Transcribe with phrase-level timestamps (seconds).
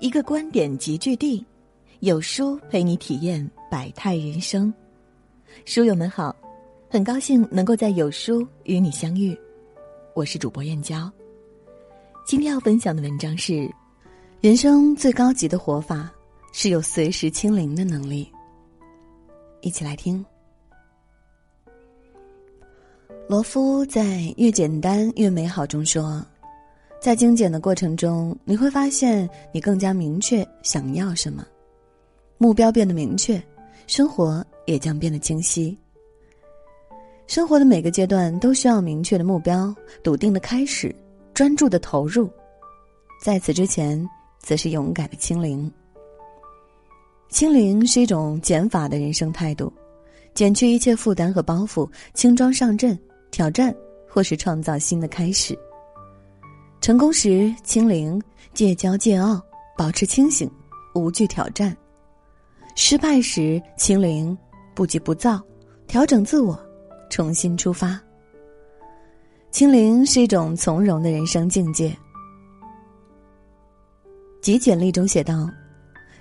[0.00, 1.44] 一个观点集聚地，
[1.98, 4.72] 有书陪你体验百态人生。
[5.66, 6.34] 书友们好，
[6.88, 9.38] 很高兴能够在有书与你相遇，
[10.14, 11.12] 我是主播燕娇。
[12.24, 13.70] 今天要分享的文章是：
[14.40, 16.10] 人生最高级的活法
[16.54, 18.26] 是有随时清零的能力。
[19.60, 20.24] 一起来听。
[23.28, 24.02] 罗夫在
[24.38, 26.24] 《越简单越美好》中说。
[27.00, 31.46] 在精简的过程中，你会发现你更加明确想要什么，
[32.36, 33.42] 目标变得明确，
[33.86, 35.76] 生活也将变得清晰。
[37.26, 40.94] 生活的每个阶段都需要明确的目标、笃定的开始、
[41.32, 42.28] 专注的投入，
[43.24, 44.06] 在此之前，
[44.38, 45.72] 则是勇敢的清零。
[47.30, 49.72] 清零是一种减法的人生态度，
[50.34, 52.98] 减去一切负担和包袱，轻装上阵，
[53.30, 53.74] 挑战
[54.06, 55.58] 或是创造新的开始。
[56.80, 58.20] 成功时清零，
[58.54, 59.38] 戒骄戒傲，
[59.76, 60.50] 保持清醒，
[60.94, 61.70] 无惧挑战；
[62.74, 64.36] 失败时清零，
[64.74, 65.38] 不急不躁，
[65.86, 66.58] 调整自我，
[67.10, 68.00] 重新出发。
[69.50, 71.94] 清零是一种从容的人生境界。
[74.40, 75.50] 极简历中写道：“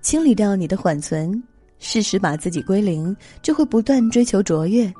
[0.00, 1.30] 清理掉你的缓存，
[1.78, 4.90] 适时把自己归零，就会不断追求卓越，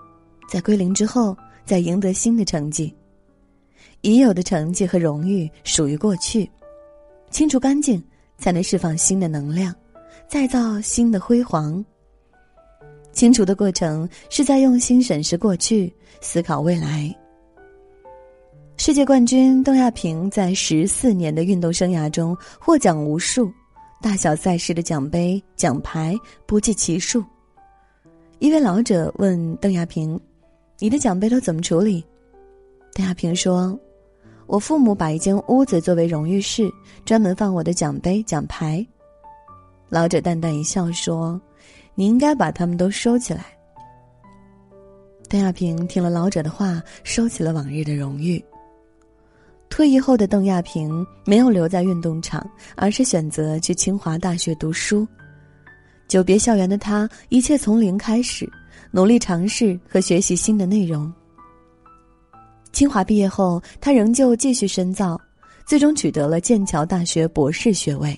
[0.51, 1.35] 在归零之后，
[1.65, 2.95] 再赢得新的成绩。”
[4.03, 6.49] 已有的成绩和荣誉属于过去，
[7.31, 8.03] 清除干净，
[8.39, 9.75] 才能释放新的能量，
[10.29, 11.85] 再造新的辉煌。
[13.13, 17.13] 清除的过程是在用心审视过去，思考未来。
[18.77, 23.51] 世界冠军邓亚萍在十四年的运动生涯中获奖无数，
[24.03, 26.15] 大小赛事的奖杯奖牌
[26.47, 27.25] 不计其数。
[28.39, 30.21] 一位老者问邓亚萍
[30.79, 32.05] ：“你的奖杯都怎么处理？”
[32.95, 33.77] 邓亚萍说。
[34.47, 36.71] 我父母把一间屋子作为荣誉室，
[37.05, 38.85] 专门放我的奖杯、奖牌。
[39.89, 41.41] 老者淡淡一笑说
[41.95, 43.45] ：“你应该把他们都收起来。”
[45.29, 48.43] 邓亚萍听了老者的话，收起了往日的荣誉。
[49.69, 55.07] 退役后的邓亚萍没有留在运动场，而是选择去清华大学读书。
[56.07, 58.49] 久别校园的他，一切从零开始，
[58.93, 61.13] 努力尝试和学习新的内容。
[62.77, 65.19] 清华毕业后，他仍旧继续深造，
[65.65, 68.15] 最终取得了剑桥大学博士学位。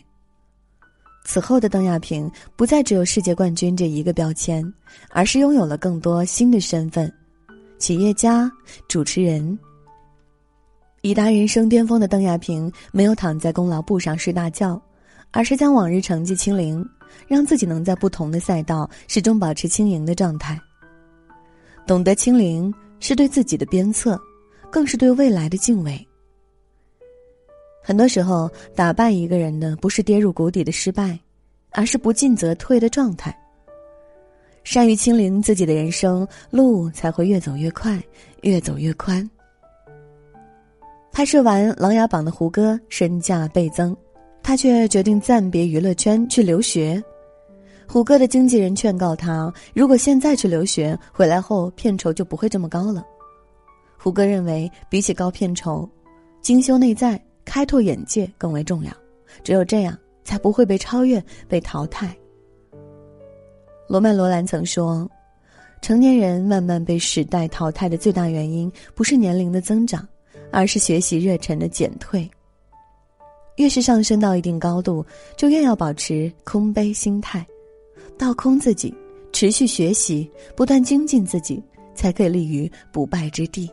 [1.25, 4.69] 此后的邓亚萍不再只有世界冠军这一个标签，
[5.11, 7.09] 而是拥有了更多新的身份：
[7.79, 8.51] 企业家、
[8.89, 9.57] 主持人。
[11.03, 14.83] 已达人生巅峰的邓亚萍没有躺在功劳簿上睡大觉，
[15.31, 16.85] 而是将往日成绩清零，
[17.29, 20.61] 让自己能在不同的赛道始终保持轻盈的状态。
[21.87, 24.21] 懂得清零，是对自己的鞭策。
[24.71, 26.07] 更是对未来的敬畏。
[27.83, 31.19] 很多时候，打败一个人的不是跌入谷底的失败，
[31.71, 33.37] 而是不进则退的状态。
[34.65, 37.99] 善于清零自己的人生，路才会越走越快，
[38.43, 39.29] 越走越宽。
[41.11, 43.97] 拍摄完《琅琊榜》的胡歌身价倍增，
[44.43, 47.03] 他却决定暂别娱乐圈去留学。
[47.89, 53.03] 胡歌的经纪人劝告他，如果现在去留学，回来后片酬就不会这么高了。
[54.01, 55.87] 胡歌认为，比起高片酬，
[56.41, 58.93] 精修内在、开拓眼界更为重要。
[59.43, 62.17] 只有这样，才不会被超越、被淘汰。
[63.89, 65.11] 罗曼·罗兰曾说
[65.83, 70.07] ：“成年人慢慢被时代淘汰的最大原因，不是年龄的增长，
[70.53, 72.31] 而是学习热忱的减退。
[73.57, 75.05] 越是上升到一定高度，
[75.37, 77.45] 就越要保持空杯心态，
[78.17, 78.95] 倒空自己，
[79.33, 81.61] 持续学习，不断精进自己，
[81.95, 83.69] 才可以立于不败之地。”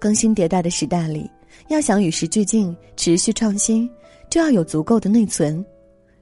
[0.00, 1.30] 更新迭代的时代里，
[1.68, 3.88] 要想与时俱进、持续创新，
[4.30, 5.64] 就要有足够的内存，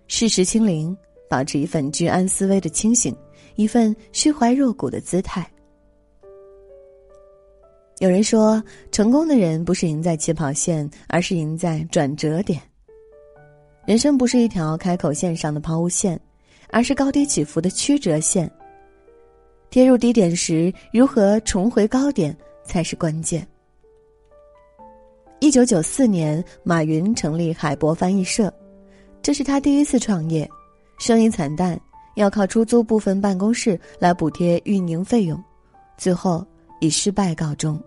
[0.08, 0.94] 适时清零，
[1.30, 3.16] 保持一份居安思危的清醒，
[3.54, 5.48] 一份虚怀若谷的姿态。
[8.00, 12.60] 有人说，成功的人不是赢在起跑线，而是赢在转折点。
[13.86, 16.20] 人生不是一条开口线上的抛物线，
[16.68, 18.50] 而是高低起伏的曲折线。
[19.70, 23.46] 跌入低点时，如何重回高点才是关键。
[25.40, 28.52] 一九九四年，马云成立海博翻译社，
[29.22, 30.48] 这是他第一次创业，
[30.98, 31.80] 生意惨淡，
[32.16, 35.40] 要靠出租部分办公室来补贴运营费用，
[35.96, 36.44] 最后
[36.80, 37.80] 以失败告终。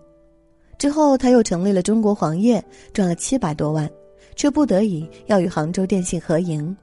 [0.77, 2.63] 之后他又成立了中国黄页，
[2.93, 3.89] 赚了七百多万，
[4.37, 6.75] 却不得已要与杭州电信合营，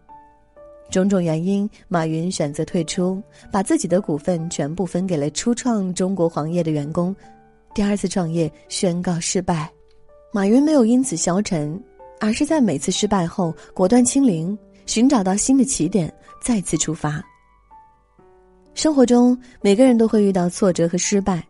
[0.90, 7.16] 种种原因，马云选择退出，把自己的股份全部分给了初创中国黄页的员工，
[7.74, 9.72] 第二次创业宣告失败。
[10.30, 11.82] 马云没有因此消沉，
[12.20, 17.22] 而是在每次失败后果断清零，寻找到新的起点，再次出发。
[18.74, 21.42] 生活中，每个人都会遇到挫折和失败，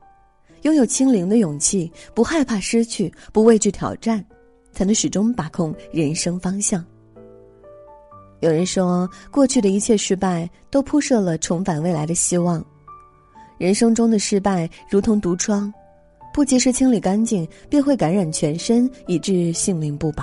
[0.63, 4.25] 拥有清零的勇气，不害怕失去，不畏惧挑战，
[4.73, 6.85] 才能始终把控人生方向。
[8.39, 12.65] 有人说，过去的一切失败都铺设了重返未来的希望。
[13.59, 15.73] 人生中的失败如同毒疮，
[16.39, 20.23] 不及时清理干净，便会感染全身，以致性命不保。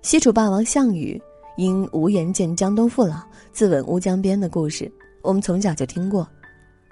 [0.00, 1.20] 西楚霸王项羽
[1.56, 3.16] 因无颜见江东父老，
[3.50, 4.88] 自刎乌江边的故事，
[5.22, 6.24] 我们从小就听过，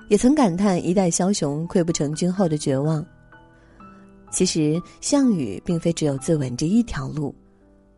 [0.08, 3.06] 也曾感叹一代枭雄溃不成军后的绝望。
[4.32, 7.32] 其实，项羽并非只有自刎这一条路。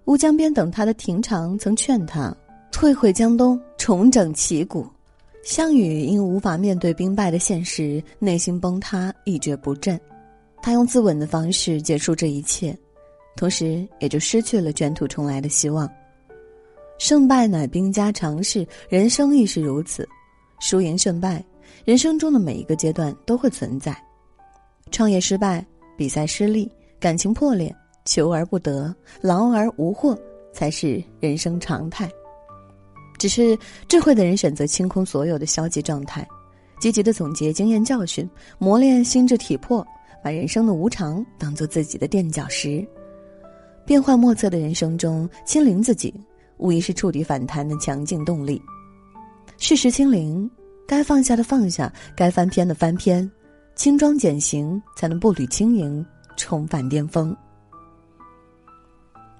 [0.04, 2.36] 乌江边等他的廷长曾劝他
[2.70, 4.86] 退回江东，重整旗鼓。
[5.42, 9.98] 项羽因无法面对兵败的现实，内心崩塌，一蹶不振。
[10.62, 12.76] 他用自刎的方式结束这一切，
[13.36, 15.90] 同时也就失去了卷土重来的希望。
[16.98, 20.06] 胜败乃兵家常事，人生亦是如此。
[20.60, 21.42] 输赢胜败，
[21.86, 23.96] 人生中的每一个阶段都会存在。
[24.90, 25.64] 创业失败，
[25.96, 26.70] 比赛失利，
[27.00, 27.74] 感情破裂。
[28.04, 30.18] 求而不得，劳而无获，
[30.52, 32.10] 才是人生常态。
[33.20, 33.56] 只是
[33.86, 36.26] 智慧的人选择清空所有的消极状态，
[36.80, 38.26] 积极的总结经验教训，
[38.58, 39.86] 磨练心智体魄，
[40.24, 42.82] 把人生的无常当做自己的垫脚石。
[43.84, 46.14] 变幻莫测的人生中，清零自己，
[46.56, 48.58] 无疑是触底反弹的强劲动力。
[49.58, 50.50] 适时清零，
[50.88, 53.30] 该放下的放下，该翻篇的翻篇，
[53.74, 56.02] 轻装简行，才能步履轻盈，
[56.38, 57.36] 重返巅峰。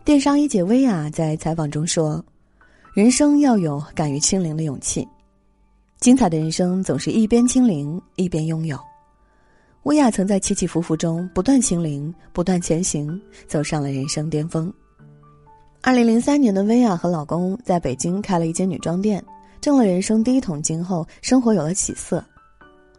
[0.04, 2.22] 电商一姐薇娅在采访中说
[2.92, 5.06] ：“人生要有敢于清零的勇气，
[6.00, 8.76] 精彩的人生总是一边清零一边拥有。”
[9.84, 14.72] 薇娅曾在起起伏伏中不断清零，不断前行，走上了人生巅峰。
[15.82, 19.24] 二零零三年的薇娅和老公在北京开了一间女装店，
[19.60, 22.22] 挣了人生第一桶金后，生活有了起色。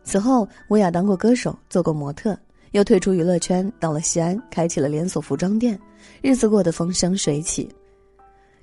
[0.06, 2.38] 此后，薇娅当过歌手，做过模特。
[2.72, 5.78] 又退出娱乐圈，到了西安，开启了连锁服装店，
[6.22, 7.70] 日子过得风生水起。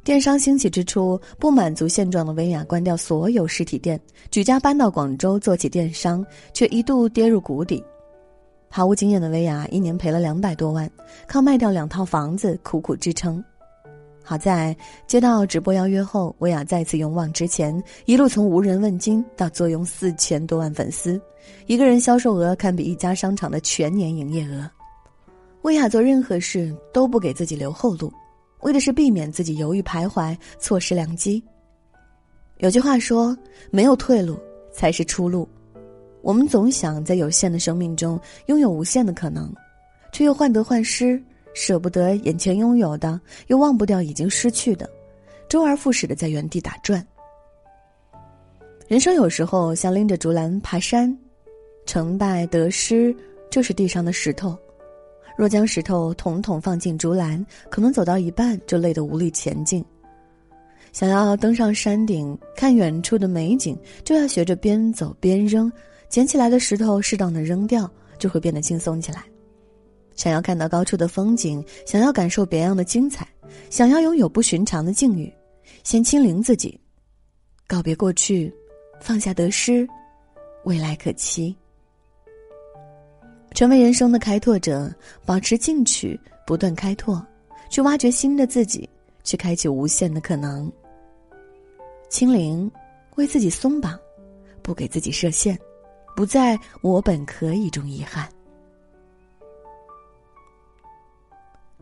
[0.09, 4.01] 电商兴起之初，不满足现状的薇娅关掉所有实体店，
[4.31, 6.25] 举家搬到广州做起电商，
[6.55, 7.85] 却一度跌入谷底。
[8.71, 10.91] 毫无经验的薇娅一年赔了两百多万，
[11.27, 13.45] 靠卖掉两套房子苦苦支撑。
[14.25, 14.75] 好在
[15.07, 21.21] 接到直播邀约后，薇娅再次勇往直前，一路从无人问津到坐拥四千多万粉丝，
[21.67, 24.67] 一个人销售额堪比一家商场的全年营业额。
[25.61, 28.11] 薇娅做任何事都不给自己留后路，
[28.61, 31.43] 为的是避免自己犹豫徘徊，错失良机。
[32.59, 33.37] 有句话说
[33.71, 34.39] ：“没有退路
[34.73, 35.49] 才是出路。”
[36.23, 39.55] 我们总想在有限的生命中拥有无限的可能，
[40.13, 41.23] 却又患得患失。
[41.55, 44.89] 舍不得眼前拥有的，又忘不掉已经失去的，
[45.49, 47.05] 周而复始的在原地打转。
[48.87, 51.17] 人生有时候像拎着竹篮爬山，
[51.85, 53.15] 成败得失
[53.51, 54.57] 就是地上的石头。
[55.39, 59.85] 若将石头统统放进竹篮，可能走到一半就累得无力前进。
[60.93, 65.71] 想要登上山顶看远处的美景，就要学着边走边扔，
[66.09, 67.89] 捡起来的石头适当的扔掉，
[68.19, 69.23] 就会变得轻松起来。
[70.17, 73.25] 想要看到高处的风景，想要感受别样的精彩，
[73.71, 75.33] 想要拥有不寻常的境遇，
[75.85, 76.77] 先清零自己，
[77.69, 78.53] 告别过去，
[79.01, 79.89] 放下得失，
[80.65, 81.55] 未来可期。
[83.59, 84.89] 成为人生的开拓者，
[85.27, 87.21] 保持进取，不断开拓，
[87.69, 88.89] 去挖掘新的自己，
[89.25, 90.71] 去开启无限的可能。
[92.09, 92.71] 清零，
[93.17, 93.99] 为自己松绑，
[94.63, 95.59] 不给自己设限，
[96.15, 98.29] 不在我本可以中遗憾。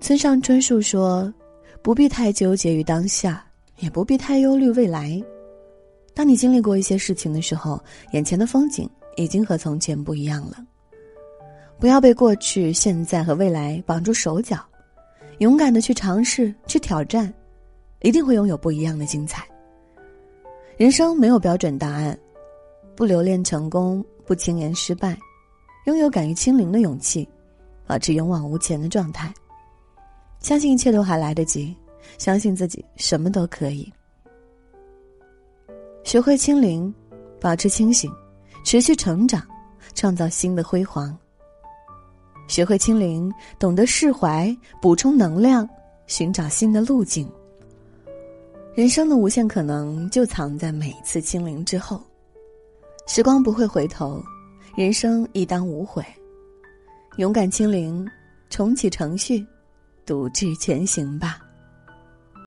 [0.00, 1.30] 村上春树说
[1.84, 3.44] ：“不必太纠结于当下，
[3.80, 5.22] 也不必太忧虑未来。
[6.14, 7.78] 当你经历过一些事情的时候，
[8.12, 10.64] 眼前的风景已经和从前不一样了。
[11.78, 14.58] 不要被过去、现在和未来绑住手脚，
[15.38, 17.32] 勇敢的去尝试、去挑战，
[18.00, 19.46] 一定会拥有不一样的精彩。
[20.76, 22.18] 人生没有标准答案，
[22.94, 25.18] 不留恋成功，不轻言失败，
[25.84, 27.28] 拥有敢于清零的勇气，
[27.86, 29.32] 保持勇往无前的状态。”
[30.40, 31.76] 相信一切都还来得及，
[32.18, 33.92] 相信自己什么都可以。
[36.04, 36.94] 学会清零，
[37.40, 38.10] 保持清醒，
[38.64, 39.42] 持续成长，
[39.94, 41.16] 创造新的辉煌。
[42.48, 45.68] 学会清零，懂得释怀，补充能量，
[46.06, 47.28] 寻找新的路径。
[48.74, 52.02] 人生的无限可能就藏在每次清零之后。
[53.06, 54.22] 时光不会回头，
[54.76, 56.04] 人生亦当无悔。
[57.18, 58.06] 勇敢清零，
[58.50, 59.46] 重启程序。
[60.04, 61.45] 独自前行吧。